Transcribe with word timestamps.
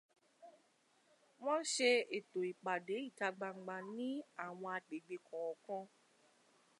Wọ́n 1.43 1.61
ṣe 1.73 1.91
ètò 2.17 2.39
ìpàdé 2.51 2.95
ìta 3.09 3.27
gbangba 3.37 3.75
ní 3.95 4.07
àwọn 4.45 4.71
àgbègbè 4.77 5.15
kọ̀ọ̀kan. 5.27 5.85